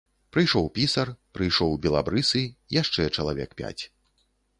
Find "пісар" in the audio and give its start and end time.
0.77-1.11